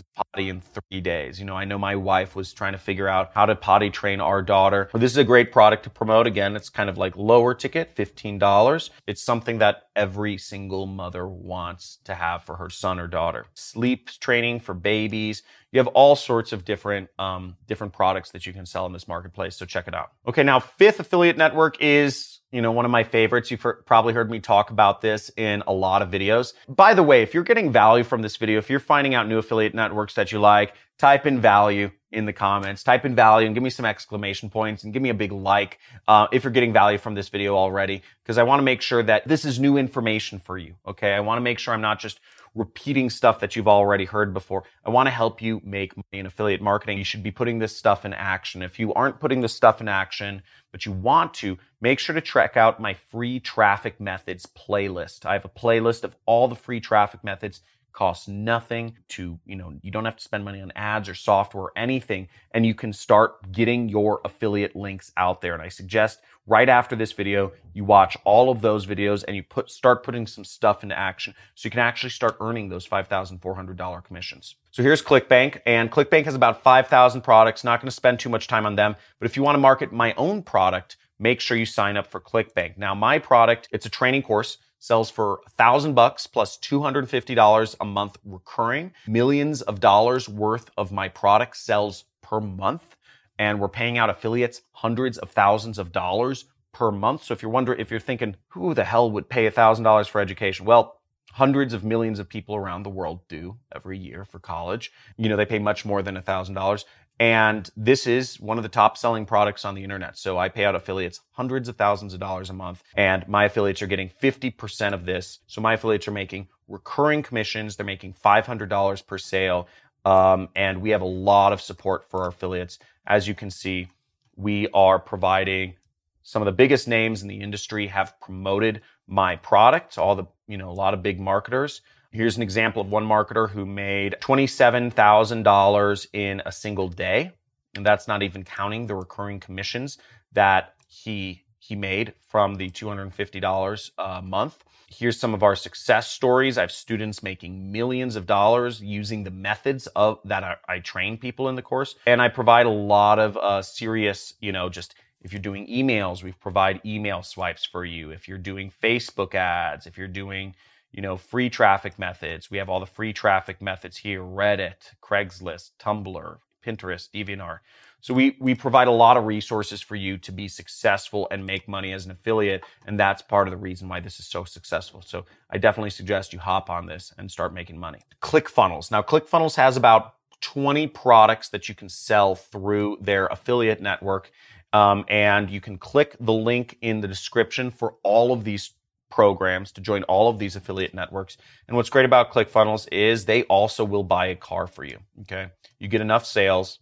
potty 0.02 0.48
in 0.48 0.60
three 0.60 1.00
days. 1.00 1.38
You 1.38 1.46
know, 1.46 1.56
I 1.56 1.64
know 1.64 1.78
my 1.78 1.96
wife 1.96 2.34
was 2.34 2.52
trying 2.52 2.72
to 2.72 2.78
figure 2.78 3.08
out 3.08 3.30
how 3.34 3.46
to 3.46 3.54
potty 3.54 3.90
train 3.90 4.20
our 4.20 4.42
daughter. 4.42 4.90
This 4.94 5.12
is 5.12 5.16
a 5.16 5.24
great 5.24 5.52
product 5.52 5.84
to 5.84 5.90
promote. 5.90 6.26
Again, 6.26 6.56
it's 6.56 6.68
kind 6.68 6.90
of 6.90 6.98
like 6.98 7.16
lower 7.16 7.54
ticket, 7.54 7.94
$15. 7.94 8.90
It's 9.06 9.22
something 9.22 9.58
that 9.58 9.84
every 9.94 10.38
single 10.38 10.86
mother 10.86 11.26
wants 11.26 11.98
to 12.04 12.14
have 12.14 12.44
for 12.44 12.56
her 12.56 12.70
son 12.70 12.98
or 12.98 13.06
daughter. 13.06 13.46
Sleep 13.54 14.10
training 14.20 14.60
for 14.60 14.74
babies. 14.74 15.42
You 15.72 15.78
have 15.78 15.88
all 15.88 16.16
sorts 16.16 16.52
of 16.52 16.64
different, 16.64 17.10
um, 17.18 17.56
different 17.66 17.92
products 17.92 18.30
that 18.30 18.46
you 18.46 18.52
can 18.52 18.66
sell 18.66 18.86
in 18.86 18.92
this 18.92 19.08
marketplace. 19.08 19.56
So 19.56 19.66
check 19.66 19.88
it 19.88 19.94
out. 19.94 20.12
Okay. 20.26 20.42
Now, 20.42 20.60
fifth 20.60 21.00
affiliate 21.00 21.36
network 21.36 21.80
is 21.80 22.40
you 22.54 22.62
know, 22.62 22.70
one 22.70 22.84
of 22.84 22.90
my 22.92 23.02
favorites. 23.02 23.50
You've 23.50 23.62
heard, 23.62 23.84
probably 23.84 24.14
heard 24.14 24.30
me 24.30 24.38
talk 24.38 24.70
about 24.70 25.00
this 25.00 25.28
in 25.37 25.64
a 25.66 25.73
lot 25.73 26.02
of 26.02 26.11
videos. 26.11 26.54
By 26.68 26.94
the 26.94 27.02
way, 27.02 27.23
if 27.23 27.34
you're 27.34 27.42
getting 27.42 27.73
value 27.73 28.04
from 28.04 28.23
this 28.23 28.37
video, 28.37 28.58
if 28.58 28.70
you're 28.70 28.78
finding 28.78 29.12
out 29.12 29.26
new 29.26 29.38
affiliate 29.38 29.75
networks 29.75 30.14
that 30.14 30.30
you 30.30 30.38
like, 30.38 30.75
type 30.96 31.26
in 31.26 31.40
value 31.40 31.90
in 32.12 32.26
the 32.26 32.32
comments. 32.32 32.84
Type 32.84 33.04
in 33.04 33.16
value 33.16 33.46
and 33.46 33.56
give 33.56 33.64
me 33.64 33.70
some 33.70 33.84
exclamation 33.84 34.49
points 34.49 34.84
and 34.84 34.92
give 34.92 35.02
me 35.02 35.08
a 35.08 35.14
big 35.14 35.32
like 35.32 35.80
uh, 36.06 36.28
if 36.32 36.44
you're 36.44 36.52
getting 36.52 36.73
value 36.73 36.96
from 36.96 37.16
this 37.16 37.28
video 37.28 37.56
already, 37.56 38.02
because 38.23 38.38
I 38.38 38.44
want 38.44 38.61
to 38.61 38.64
make 38.64 38.80
sure 38.80 39.02
that 39.02 39.26
this 39.26 39.44
is 39.44 39.58
new 39.58 39.76
information 39.76 40.38
for 40.38 40.56
you. 40.56 40.76
Okay, 40.87 41.12
I 41.12 41.20
want 41.20 41.38
to 41.38 41.42
make 41.42 41.58
sure 41.58 41.75
I'm 41.75 41.80
not 41.80 41.99
just 41.99 42.20
repeating 42.54 43.11
stuff 43.11 43.40
that 43.40 43.56
you've 43.56 43.68
already 43.68 44.04
heard 44.04 44.32
before. 44.32 44.64
I 44.84 44.90
want 44.90 45.06
to 45.06 45.11
help 45.11 45.42
you 45.42 45.61
make 45.64 45.96
money 45.96 46.20
in 46.20 46.26
affiliate 46.26 46.62
marketing. 46.62 46.99
You 46.99 47.04
should 47.04 47.23
be 47.23 47.30
putting 47.30 47.58
this 47.58 47.76
stuff 47.76 48.04
in 48.04 48.12
action. 48.12 48.62
If 48.62 48.78
you 48.78 48.94
aren't 48.94 49.20
putting 49.20 49.40
this 49.40 49.54
stuff 49.54 49.80
in 49.80 49.88
action, 49.88 50.42
but 50.70 50.87
you 50.87 50.92
want 50.92 51.34
to, 51.34 51.58
make 51.80 51.99
sure 51.99 52.14
to 52.14 52.20
check 52.20 52.56
out 52.56 52.80
my 52.80 52.94
free 52.94 53.40
traffic 53.40 54.00
methods 54.00 54.46
playlist. 54.46 55.26
I 55.26 55.34
have 55.34 55.44
a 55.44 55.49
playlist 55.49 56.04
of 56.04 56.16
all 56.26 56.49
the 56.49 56.54
free 56.54 56.80
traffic 56.80 57.23
methods 57.25 57.61
costs 57.94 58.28
nothing 58.28 58.96
to, 59.08 59.38
you 59.46 59.56
know, 59.56 59.72
you 59.80 59.90
don't 59.90 60.04
have 60.04 60.16
to 60.16 60.22
spend 60.22 60.44
money 60.44 60.60
on 60.60 60.72
ads 60.76 61.08
or 61.08 61.14
software 61.14 61.64
or 61.64 61.72
anything. 61.76 62.28
And 62.50 62.66
you 62.66 62.74
can 62.74 62.92
start 62.92 63.50
getting 63.52 63.88
your 63.88 64.20
affiliate 64.24 64.76
links 64.76 65.12
out 65.16 65.40
there. 65.40 65.54
And 65.54 65.62
I 65.62 65.68
suggest 65.68 66.20
right 66.46 66.68
after 66.68 66.94
this 66.96 67.12
video, 67.12 67.52
you 67.72 67.84
watch 67.84 68.16
all 68.24 68.50
of 68.50 68.60
those 68.60 68.84
videos 68.86 69.24
and 69.26 69.36
you 69.36 69.42
put, 69.42 69.70
start 69.70 70.02
putting 70.02 70.26
some 70.26 70.44
stuff 70.44 70.82
into 70.82 70.98
action 70.98 71.34
so 71.54 71.66
you 71.66 71.70
can 71.70 71.80
actually 71.80 72.10
start 72.10 72.36
earning 72.40 72.68
those 72.68 72.86
$5,400 72.86 74.04
commissions. 74.04 74.56
So 74.70 74.82
here's 74.82 75.00
ClickBank 75.00 75.60
and 75.64 75.90
ClickBank 75.90 76.24
has 76.24 76.34
about 76.34 76.62
5,000 76.62 77.22
products. 77.22 77.64
Not 77.64 77.80
going 77.80 77.88
to 77.88 77.94
spend 77.94 78.18
too 78.18 78.28
much 78.28 78.48
time 78.48 78.66
on 78.66 78.76
them, 78.76 78.96
but 79.18 79.26
if 79.26 79.36
you 79.36 79.42
want 79.42 79.54
to 79.54 79.60
market 79.60 79.92
my 79.92 80.12
own 80.14 80.42
product, 80.42 80.96
make 81.18 81.40
sure 81.40 81.56
you 81.56 81.66
sign 81.66 81.96
up 81.96 82.08
for 82.08 82.20
ClickBank. 82.20 82.76
Now, 82.76 82.94
my 82.94 83.18
product, 83.18 83.68
it's 83.70 83.86
a 83.86 83.90
training 83.90 84.22
course 84.22 84.58
sells 84.84 85.08
for 85.08 85.40
a 85.46 85.50
thousand 85.50 85.94
bucks 85.94 86.26
plus 86.26 86.58
$250 86.58 87.76
a 87.80 87.84
month 87.86 88.18
recurring. 88.22 88.92
Millions 89.06 89.62
of 89.62 89.80
dollars 89.80 90.28
worth 90.28 90.70
of 90.76 90.92
my 90.92 91.08
product 91.08 91.56
sells 91.56 92.04
per 92.20 92.38
month. 92.38 92.94
And 93.38 93.60
we're 93.60 93.68
paying 93.68 93.96
out 93.96 94.10
affiliates 94.10 94.60
hundreds 94.72 95.16
of 95.16 95.30
thousands 95.30 95.78
of 95.78 95.90
dollars 95.90 96.44
per 96.72 96.90
month. 96.90 97.24
So 97.24 97.32
if 97.32 97.40
you're 97.40 97.50
wondering, 97.50 97.80
if 97.80 97.90
you're 97.90 97.98
thinking, 97.98 98.36
who 98.48 98.74
the 98.74 98.84
hell 98.84 99.10
would 99.10 99.30
pay 99.30 99.46
a 99.46 99.50
thousand 99.50 99.84
dollars 99.84 100.06
for 100.06 100.20
education? 100.20 100.66
Well, 100.66 101.00
hundreds 101.32 101.72
of 101.72 101.82
millions 101.82 102.18
of 102.18 102.28
people 102.28 102.54
around 102.54 102.82
the 102.82 102.90
world 102.90 103.26
do 103.26 103.56
every 103.74 103.98
year 103.98 104.24
for 104.24 104.38
college. 104.38 104.92
You 105.16 105.30
know, 105.30 105.36
they 105.36 105.46
pay 105.46 105.58
much 105.58 105.86
more 105.86 106.02
than 106.02 106.18
a 106.18 106.22
thousand 106.22 106.54
dollars. 106.56 106.84
And 107.21 107.71
this 107.76 108.06
is 108.06 108.40
one 108.40 108.56
of 108.56 108.62
the 108.64 108.68
top 108.68 108.99
selling 108.99 109.25
products 109.25 109.64
on 109.64 109.75
the 109.75 109.85
internet. 109.85 110.18
So 110.18 110.37
I 110.37 110.49
pay 110.49 110.64
out 110.64 110.75
affiliates 110.75 111.21
hundreds 111.33 111.68
of 111.68 111.76
thousands 111.76 112.12
of 112.12 112.21
dollars 112.21 112.50
a 112.50 112.52
month 112.52 112.83
and 112.97 113.26
my 113.28 113.44
affiliates 113.44 113.83
are 113.83 113.87
getting 113.87 114.11
50% 114.21 114.92
of 114.92 115.04
this. 115.04 115.38
So 115.47 115.61
my 115.61 115.75
affiliates 115.75 116.09
are 116.09 116.12
making 116.12 116.49
recurring 116.66 117.23
commissions. 117.23 117.76
They're 117.76 117.87
making 117.87 118.14
$500 118.25 119.06
per 119.06 119.18
sale. 119.18 119.68
Um, 120.04 120.49
and 120.56 120.83
we 120.83 120.90
have 120.90 121.02
a 121.02 121.06
lot 121.06 121.52
of 121.52 121.61
support 121.61 122.11
for 122.11 122.23
our 122.23 122.28
affiliates. 122.28 122.78
As 123.06 123.28
you 123.28 123.35
can 123.35 123.50
see, 123.50 123.88
we 124.37 124.68
are 124.75 124.99
providing 124.99 125.75
some 126.23 126.42
of 126.42 126.47
the 126.47 126.52
biggest 126.52 126.88
names 126.88 127.23
in 127.23 127.28
the 127.28 127.40
industry 127.40 127.87
have 127.87 128.18
promoted 128.21 128.80
my 129.06 129.37
product. 129.37 129.99
All 129.99 130.16
the, 130.16 130.25
you 130.49 130.56
know, 130.56 130.71
a 130.71 130.73
lot 130.73 130.94
of 130.94 131.02
big 131.02 131.21
marketers. 131.21 131.83
Here's 132.14 132.37
an 132.37 132.44
example 132.44 132.80
of 132.80 132.92
one 132.92 133.04
marketer 133.04 133.50
who 133.50 133.66
made 133.66 134.14
$27,000 134.21 136.06
in 136.12 136.42
a 136.47 136.52
single 136.52 136.87
day. 136.87 137.33
And 137.75 137.85
that's 137.85 138.06
not 138.06 138.23
even 138.23 138.44
counting 138.44 138.87
the 138.87 138.94
recurring 138.94 139.40
commissions 139.40 139.99
that 140.33 140.75
he 140.87 141.42
he 141.59 141.75
made 141.75 142.12
from 142.28 142.56
the 142.56 142.71
$250 142.71 143.90
a 143.99 144.23
month. 144.23 144.64
Here's 144.87 145.18
some 145.18 145.35
of 145.35 145.42
our 145.42 145.56
success 145.56 146.09
stories. 146.09 146.56
I 146.56 146.61
have 146.61 146.71
students 146.71 147.23
making 147.23 147.73
millions 147.73 148.14
of 148.14 148.26
dollars 148.26 148.80
using 148.80 149.25
the 149.25 149.30
methods 149.33 149.88
of 149.88 150.21
that 150.26 150.44
I, 150.44 150.56
I 150.68 150.78
train 150.80 151.16
people 151.16 151.49
in 151.49 151.56
the 151.56 151.62
course. 151.62 151.97
And 152.06 152.23
I 152.23 152.28
provide 152.28 152.66
a 152.66 152.71
lot 152.71 153.18
of 153.18 153.37
uh, 153.38 153.62
serious, 153.62 154.35
you 154.40 154.52
know, 154.52 154.68
just 154.68 154.94
if 155.23 155.33
you're 155.33 155.42
doing 155.42 155.66
emails, 155.66 156.23
we 156.23 156.30
provide 156.33 156.80
email 156.85 157.23
swipes 157.23 157.64
for 157.64 157.85
you. 157.85 158.11
If 158.11 158.28
you're 158.28 158.38
doing 158.38 158.71
Facebook 158.71 159.35
ads, 159.35 159.87
if 159.87 159.99
you're 159.99 160.06
doing 160.06 160.54
you 160.94 161.02
know, 161.02 161.16
free 161.16 161.50
traffic 161.50 161.98
methods. 161.98 162.50
We 162.52 162.58
have 162.58 162.68
all 162.68 162.78
the 162.78 162.86
free 162.86 163.12
traffic 163.12 163.60
methods 163.60 163.96
here 163.96 164.20
Reddit, 164.20 164.94
Craigslist, 165.02 165.72
Tumblr, 165.80 166.38
Pinterest, 166.64 167.08
DeviantArt. 167.10 167.58
So 168.00 168.14
we, 168.14 168.36
we 168.38 168.54
provide 168.54 168.86
a 168.86 168.92
lot 168.92 169.16
of 169.16 169.24
resources 169.24 169.80
for 169.80 169.96
you 169.96 170.18
to 170.18 170.30
be 170.30 170.46
successful 170.46 171.26
and 171.32 171.44
make 171.44 171.66
money 171.66 171.92
as 171.92 172.04
an 172.04 172.12
affiliate. 172.12 172.62
And 172.86 173.00
that's 173.00 173.22
part 173.22 173.48
of 173.48 173.52
the 173.52 173.56
reason 173.58 173.88
why 173.88 173.98
this 174.00 174.20
is 174.20 174.26
so 174.26 174.44
successful. 174.44 175.02
So 175.02 175.24
I 175.50 175.58
definitely 175.58 175.90
suggest 175.90 176.32
you 176.32 176.38
hop 176.38 176.70
on 176.70 176.86
this 176.86 177.12
and 177.18 177.30
start 177.30 177.52
making 177.52 177.78
money. 177.78 178.02
ClickFunnels. 178.22 178.90
Now, 178.90 179.02
ClickFunnels 179.02 179.56
has 179.56 179.76
about 179.76 180.14
20 180.42 180.86
products 180.88 181.48
that 181.48 181.68
you 181.68 181.74
can 181.74 181.88
sell 181.88 182.36
through 182.36 182.98
their 183.00 183.26
affiliate 183.26 183.80
network. 183.80 184.30
Um, 184.72 185.04
and 185.08 185.50
you 185.50 185.60
can 185.60 185.78
click 185.78 186.16
the 186.20 186.32
link 186.32 186.78
in 186.82 187.00
the 187.00 187.08
description 187.08 187.70
for 187.70 187.94
all 188.02 188.32
of 188.32 188.44
these 188.44 188.72
programs 189.11 189.73
to 189.73 189.80
join 189.80 190.02
all 190.04 190.28
of 190.28 190.38
these 190.38 190.56
affiliate 190.56 190.94
networks. 190.94 191.37
And 191.68 191.76
what's 191.76 191.90
great 191.90 192.04
about 192.04 192.32
ClickFunnels 192.32 192.88
is 192.92 193.25
they 193.25 193.44
also 193.44 193.84
will 193.84 194.02
buy 194.04 194.26
a 194.26 194.37
car 194.37 194.66
for 194.66 194.84
you. 194.84 194.99
Okay. 195.23 195.50
You 195.78 195.88
get 195.88 196.00
enough 196.00 196.26
sales, 196.26 196.80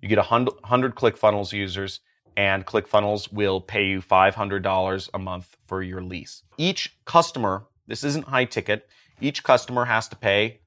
you 0.00 0.08
get 0.08 0.18
100 0.18 0.94
ClickFunnels 0.94 1.52
users, 1.52 2.00
and 2.36 2.66
ClickFunnels 2.66 3.32
will 3.32 3.60
pay 3.60 3.86
you 3.86 4.02
$500 4.02 5.10
a 5.14 5.18
month 5.18 5.56
for 5.66 5.82
your 5.82 6.02
lease. 6.02 6.42
Each 6.58 6.96
customer, 7.04 7.66
this 7.86 8.04
isn't 8.04 8.26
high 8.26 8.44
ticket, 8.44 8.88
each 9.20 9.42
customer 9.42 9.84
has 9.84 10.08
to 10.08 10.16
pay 10.16 10.60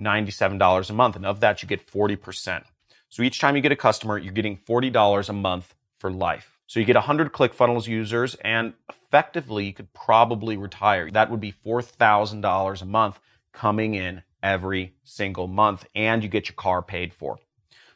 $97 0.00 0.90
a 0.90 0.92
month. 0.92 1.16
And 1.16 1.26
of 1.26 1.40
that, 1.40 1.62
you 1.62 1.68
get 1.68 1.86
40%. 1.86 2.62
So 3.08 3.22
each 3.22 3.40
time 3.40 3.56
you 3.56 3.62
get 3.62 3.72
a 3.72 3.76
customer, 3.76 4.18
you're 4.18 4.32
getting 4.32 4.56
$40 4.56 5.28
a 5.28 5.32
month 5.32 5.74
for 5.98 6.10
life. 6.10 6.59
So 6.70 6.78
you 6.78 6.86
get 6.86 6.94
100 6.94 7.32
ClickFunnels 7.32 7.88
users, 7.88 8.36
and 8.36 8.74
effectively, 8.88 9.64
you 9.64 9.72
could 9.72 9.92
probably 9.92 10.56
retire. 10.56 11.10
That 11.10 11.28
would 11.28 11.40
be 11.40 11.50
$4,000 11.50 12.82
a 12.82 12.84
month 12.84 13.18
coming 13.52 13.96
in 13.96 14.22
every 14.40 14.94
single 15.02 15.48
month, 15.48 15.84
and 15.96 16.22
you 16.22 16.28
get 16.28 16.46
your 16.46 16.54
car 16.54 16.80
paid 16.80 17.12
for. 17.12 17.40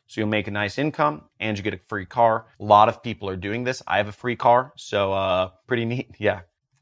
So 0.08 0.20
you'll 0.20 0.28
make 0.28 0.48
a 0.48 0.50
nice 0.50 0.76
income 0.76 1.22
and 1.38 1.56
you 1.56 1.62
get 1.62 1.72
a 1.72 1.78
free 1.78 2.04
car. 2.04 2.46
A 2.58 2.64
lot 2.64 2.88
of 2.88 3.00
people 3.00 3.28
are 3.28 3.36
doing 3.36 3.62
this. 3.62 3.80
I 3.86 3.98
have 3.98 4.08
a 4.08 4.12
free 4.12 4.34
car, 4.34 4.72
so 4.74 5.12
uh, 5.12 5.50
pretty 5.68 5.84
neat. 5.84 6.10
Yeah. 6.18 6.40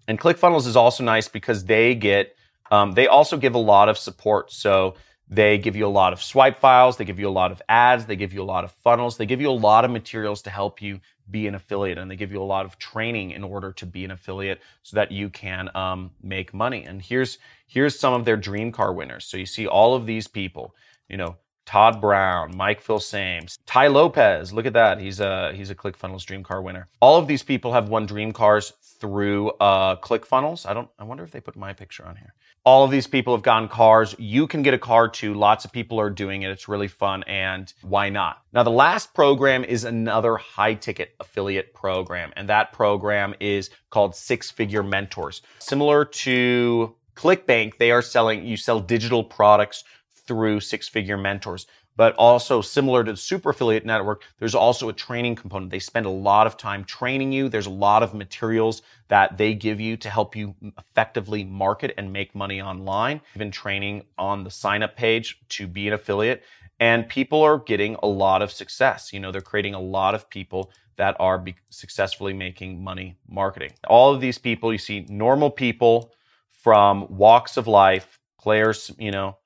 And 0.08 0.18
ClickFunnels 0.18 0.66
is 0.66 0.76
also 0.76 1.04
nice 1.04 1.28
because 1.28 1.66
they 1.66 1.94
get, 1.94 2.34
um, 2.70 2.92
they 2.92 3.06
also 3.06 3.36
give 3.36 3.54
a 3.54 3.58
lot 3.58 3.90
of 3.90 3.98
support. 3.98 4.50
So 4.50 4.94
they 5.28 5.58
give 5.58 5.76
you 5.76 5.86
a 5.86 5.88
lot 5.88 6.12
of 6.12 6.22
swipe 6.22 6.58
files, 6.58 6.96
they 6.96 7.04
give 7.04 7.18
you 7.18 7.28
a 7.28 7.30
lot 7.30 7.52
of 7.52 7.62
ads, 7.68 8.06
they 8.06 8.16
give 8.16 8.32
you 8.32 8.42
a 8.42 8.44
lot 8.44 8.64
of 8.64 8.72
funnels, 8.72 9.16
they 9.16 9.26
give 9.26 9.40
you 9.40 9.50
a 9.50 9.52
lot 9.52 9.84
of 9.84 9.90
materials 9.90 10.42
to 10.42 10.50
help 10.50 10.82
you 10.82 11.00
be 11.30 11.46
an 11.46 11.54
affiliate, 11.54 11.98
and 11.98 12.10
they 12.10 12.16
give 12.16 12.32
you 12.32 12.42
a 12.42 12.44
lot 12.44 12.66
of 12.66 12.78
training 12.78 13.30
in 13.30 13.42
order 13.42 13.72
to 13.72 13.86
be 13.86 14.04
an 14.04 14.10
affiliate 14.10 14.60
so 14.82 14.96
that 14.96 15.10
you 15.10 15.30
can 15.30 15.70
um, 15.74 16.10
make 16.22 16.52
money. 16.52 16.84
And 16.84 17.00
here's 17.00 17.38
here's 17.66 17.98
some 17.98 18.12
of 18.12 18.24
their 18.24 18.36
dream 18.36 18.72
car 18.72 18.92
winners. 18.92 19.24
So 19.24 19.36
you 19.36 19.46
see 19.46 19.66
all 19.66 19.94
of 19.94 20.04
these 20.04 20.26
people, 20.26 20.74
you 21.08 21.16
know, 21.16 21.36
Todd 21.64 22.00
Brown, 22.00 22.56
Mike 22.56 22.84
Filsames, 22.84 23.58
Tai 23.66 23.88
Lopez. 23.88 24.52
Look 24.52 24.66
at 24.66 24.72
that. 24.72 25.00
He's 25.00 25.20
a 25.20 25.52
he's 25.54 25.70
a 25.70 25.74
ClickFunnels 25.74 26.24
Dream 26.24 26.42
Car 26.42 26.62
winner. 26.62 26.88
All 27.00 27.18
of 27.18 27.26
these 27.26 27.42
people 27.42 27.72
have 27.72 27.88
won 27.88 28.06
Dream 28.06 28.32
Cars 28.32 28.72
through 29.00 29.50
uh, 29.60 29.96
ClickFunnels. 29.96 30.64
I 30.64 30.74
don't. 30.74 30.88
I 30.98 31.04
wonder 31.04 31.24
if 31.24 31.30
they 31.30 31.40
put 31.40 31.56
my 31.56 31.72
picture 31.72 32.06
on 32.06 32.16
here. 32.16 32.34
All 32.64 32.84
of 32.84 32.92
these 32.92 33.08
people 33.08 33.34
have 33.34 33.42
gotten 33.42 33.68
cars. 33.68 34.14
You 34.18 34.46
can 34.46 34.62
get 34.62 34.74
a 34.74 34.78
car 34.78 35.08
too. 35.08 35.34
Lots 35.34 35.64
of 35.64 35.72
people 35.72 35.98
are 35.98 36.10
doing 36.10 36.42
it. 36.42 36.50
It's 36.50 36.68
really 36.68 36.86
fun, 36.86 37.24
and 37.24 37.72
why 37.82 38.08
not? 38.08 38.42
Now, 38.52 38.62
the 38.62 38.70
last 38.70 39.14
program 39.14 39.64
is 39.64 39.82
another 39.82 40.36
high 40.36 40.74
ticket 40.74 41.16
affiliate 41.18 41.74
program, 41.74 42.32
and 42.36 42.48
that 42.48 42.72
program 42.72 43.34
is 43.40 43.70
called 43.90 44.14
Six 44.14 44.50
Figure 44.52 44.84
Mentors. 44.84 45.42
Similar 45.58 46.04
to 46.04 46.94
ClickBank, 47.16 47.78
they 47.78 47.90
are 47.90 48.02
selling. 48.02 48.46
You 48.46 48.56
sell 48.56 48.78
digital 48.78 49.24
products 49.24 49.82
through 50.26 50.60
six 50.60 50.88
figure 50.88 51.16
mentors. 51.16 51.66
But 51.94 52.14
also 52.16 52.62
similar 52.62 53.04
to 53.04 53.12
the 53.12 53.18
super 53.18 53.50
affiliate 53.50 53.84
network, 53.84 54.22
there's 54.38 54.54
also 54.54 54.88
a 54.88 54.94
training 54.94 55.34
component. 55.34 55.70
They 55.70 55.78
spend 55.78 56.06
a 56.06 56.10
lot 56.10 56.46
of 56.46 56.56
time 56.56 56.84
training 56.84 57.32
you. 57.32 57.50
There's 57.50 57.66
a 57.66 57.70
lot 57.70 58.02
of 58.02 58.14
materials 58.14 58.80
that 59.08 59.36
they 59.36 59.52
give 59.52 59.78
you 59.78 59.98
to 59.98 60.08
help 60.08 60.34
you 60.34 60.54
effectively 60.78 61.44
market 61.44 61.92
and 61.98 62.10
make 62.10 62.34
money 62.34 62.62
online. 62.62 63.20
Even 63.36 63.50
training 63.50 64.04
on 64.16 64.42
the 64.42 64.50
sign 64.50 64.82
up 64.82 64.96
page 64.96 65.38
to 65.50 65.66
be 65.66 65.86
an 65.86 65.92
affiliate. 65.92 66.42
And 66.80 67.08
people 67.08 67.42
are 67.42 67.58
getting 67.58 67.96
a 68.02 68.08
lot 68.08 68.40
of 68.40 68.50
success. 68.50 69.12
You 69.12 69.20
know, 69.20 69.30
they're 69.30 69.42
creating 69.42 69.74
a 69.74 69.80
lot 69.80 70.14
of 70.14 70.30
people 70.30 70.72
that 70.96 71.14
are 71.20 71.38
be- 71.38 71.54
successfully 71.68 72.32
making 72.32 72.82
money 72.82 73.16
marketing. 73.28 73.72
All 73.86 74.14
of 74.14 74.20
these 74.20 74.38
people, 74.38 74.72
you 74.72 74.78
see 74.78 75.06
normal 75.08 75.50
people 75.50 76.12
from 76.50 77.06
walks 77.08 77.56
of 77.56 77.66
life, 77.66 78.18
players, 78.38 78.90
you 78.98 79.10
know, 79.10 79.36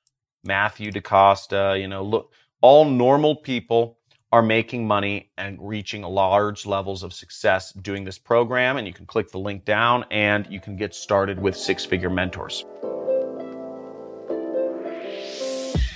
Matthew 0.46 0.90
DaCosta, 0.90 1.76
you 1.78 1.88
know, 1.88 2.02
look, 2.02 2.32
all 2.60 2.84
normal 2.84 3.36
people 3.36 3.98
are 4.32 4.42
making 4.42 4.86
money 4.86 5.30
and 5.38 5.58
reaching 5.60 6.02
large 6.02 6.66
levels 6.66 7.02
of 7.02 7.12
success 7.12 7.72
doing 7.72 8.04
this 8.04 8.18
program. 8.18 8.76
And 8.76 8.86
you 8.86 8.92
can 8.92 9.06
click 9.06 9.30
the 9.30 9.38
link 9.38 9.64
down 9.64 10.04
and 10.10 10.46
you 10.50 10.60
can 10.60 10.76
get 10.76 10.94
started 10.94 11.40
with 11.40 11.56
six 11.56 11.84
figure 11.84 12.10
mentors. 12.10 12.64